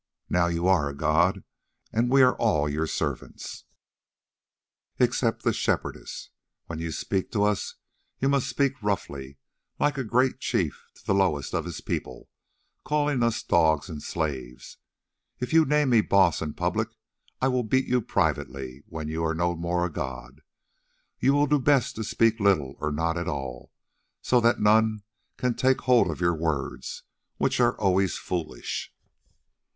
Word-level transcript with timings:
Now 0.31 0.47
you 0.47 0.67
are 0.67 0.89
a 0.89 0.95
god, 0.95 1.43
and 1.93 2.09
we 2.09 2.23
are 2.23 2.33
all 2.37 2.67
your 2.67 2.87
servants, 2.87 3.65
except 4.97 5.43
the 5.43 5.53
Shepherdess. 5.53 6.31
When 6.65 6.79
you 6.79 6.91
speak 6.91 7.29
to 7.33 7.43
us 7.43 7.75
you 8.19 8.27
must 8.27 8.49
speak 8.49 8.81
roughly, 8.81 9.37
like 9.79 9.99
a 9.99 10.03
great 10.03 10.39
chief 10.39 10.87
to 10.95 11.05
the 11.05 11.13
lowest 11.13 11.53
of 11.53 11.65
his 11.65 11.81
people, 11.81 12.29
calling 12.83 13.21
us 13.21 13.43
dogs 13.43 13.89
and 13.89 14.01
slaves. 14.01 14.77
If 15.39 15.53
you 15.53 15.65
name 15.65 15.91
me 15.91 16.01
'Baas' 16.01 16.41
in 16.41 16.55
public, 16.55 16.89
I 17.39 17.47
will 17.49 17.61
beat 17.63 17.85
you 17.85 18.01
privately 18.01 18.81
when 18.87 19.07
you 19.07 19.23
are 19.23 19.35
no 19.35 19.55
more 19.55 19.85
a 19.85 19.91
god. 19.93 20.41
You 21.19 21.33
will 21.33 21.45
do 21.45 21.59
best 21.59 21.95
to 21.97 22.03
speak 22.03 22.39
little 22.39 22.75
or 22.79 22.91
not 22.91 23.19
at 23.19 23.27
all, 23.27 23.71
so 24.23 24.41
that 24.41 24.59
none 24.59 25.03
can 25.37 25.53
take 25.53 25.81
hold 25.81 26.09
of 26.09 26.19
your 26.21 26.33
words, 26.33 27.03
which 27.37 27.59
are 27.59 27.79
always 27.79 28.17
foolish." 28.17 28.91